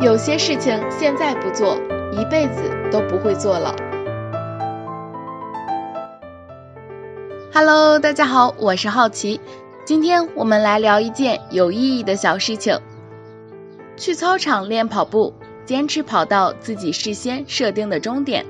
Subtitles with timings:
[0.00, 1.76] 有些事情现在不做，
[2.10, 3.76] 一辈子都不会做了。
[7.52, 9.38] Hello，大家好，我是好奇，
[9.84, 12.80] 今天我们来聊一件有意义的小事情。
[13.98, 15.34] 去操场练跑步，
[15.66, 18.46] 坚持跑到自己事先设定的终点。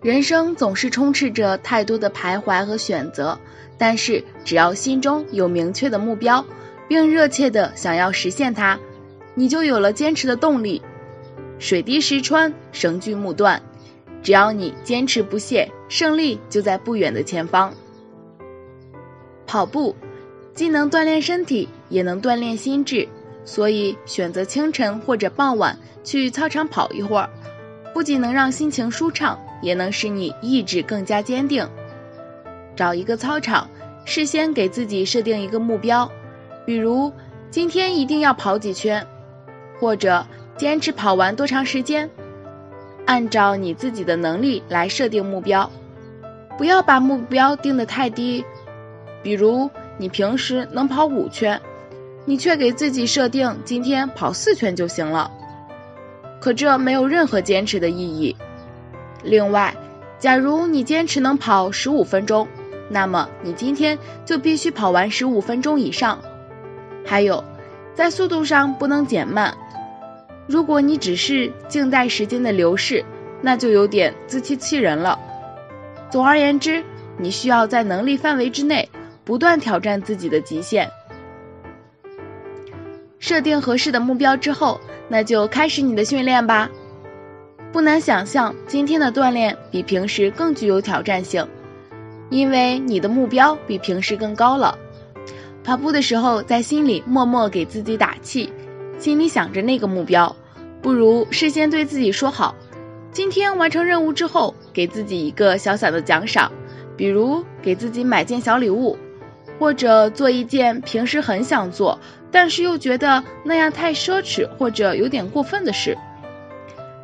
[0.00, 3.36] 人生总是充斥着太多的徘徊和选择，
[3.76, 6.44] 但是只要心中有明确的目标，
[6.88, 8.78] 并热切的想要实现它，
[9.34, 10.82] 你就有了坚持的动力。
[11.58, 13.62] 水滴石穿，绳锯木断，
[14.22, 17.72] 只要你坚持不懈，胜利就在不远的前方。
[19.46, 19.94] 跑步
[20.54, 23.06] 既能锻炼身体，也能锻炼心智，
[23.44, 27.30] 所以选择清晨或者傍晚去操场跑一会儿，
[27.92, 29.38] 不仅能让心情舒畅。
[29.60, 31.68] 也能使你意志更加坚定。
[32.76, 33.68] 找一个操场，
[34.04, 36.08] 事先给自己设定一个目标，
[36.68, 37.10] 比如
[37.50, 39.06] 今天一定要跑几圈，
[39.80, 40.26] 或者
[40.58, 42.10] 坚持跑完多长时间。
[43.06, 45.70] 按照你自己的能力来设定目标，
[46.58, 48.44] 不要把目标定得太低。
[49.22, 51.58] 比如你平时能跑五圈，
[52.26, 55.30] 你却给自己设定今天跑四圈就行了，
[56.38, 58.36] 可这没有任何坚持的意义。
[59.22, 59.74] 另外，
[60.18, 62.46] 假如你坚持能跑十五分钟，
[62.90, 66.18] 那么你今天就必须跑完十五分钟以上。
[67.08, 67.42] 还有，
[67.94, 69.56] 在速度上不能减慢。
[70.46, 73.02] 如果你只是静待时间的流逝，
[73.40, 75.18] 那就有点自欺欺人了。
[76.10, 76.84] 总而言之，
[77.16, 78.86] 你需要在能力范围之内
[79.24, 80.90] 不断挑战自己的极限。
[83.18, 86.68] 设定合适的目标之后，那就开始你的训练吧。
[87.72, 91.46] 不难想象，今天的锻炼比平时更具有挑战性，
[92.28, 94.76] 因为你的目标比平时更高了。
[95.68, 98.50] 跑步的时候，在心里默默给自己打气，
[98.98, 100.34] 心里想着那个目标，
[100.80, 102.54] 不如事先对自己说好，
[103.12, 106.50] 今天完成任务之后，给自己一个小小的奖赏，
[106.96, 108.96] 比如给自己买件小礼物，
[109.58, 112.00] 或者做一件平时很想做，
[112.30, 115.94] 但是又觉得那样太奢侈或者有点过分的事。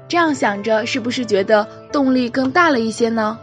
[0.09, 3.39] 这样想着，是不是觉得动力更大了一些呢？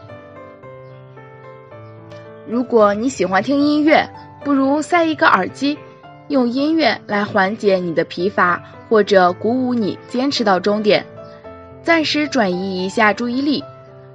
[2.48, 4.10] 如果你喜欢听音乐，
[4.44, 5.78] 不如塞一个耳机，
[6.28, 11.06] 用音乐来缓解你的疲乏，或者鼓舞你坚持到终点，
[11.84, 13.64] 暂时转移一下注意力，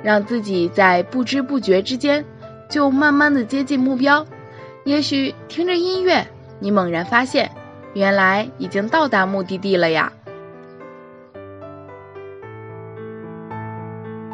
[0.02, 2.24] 让自己在不知不觉之间
[2.68, 4.26] 就慢慢的接近目标。
[4.84, 6.26] 也许听着音乐，
[6.58, 7.50] 你猛然发现，
[7.94, 10.12] 原来已经到达目的地了呀。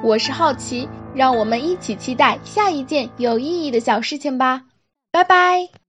[0.03, 4.63] 我是好奇，让我们一起期待下一件有意义的小事情吧，
[5.11, 5.82] 拜拜。